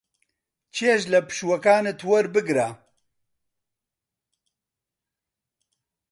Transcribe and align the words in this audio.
چێژ 0.75 1.01
لە 1.11 1.19
پشووەکانت 1.27 1.99
وەربگرە. 2.09 2.69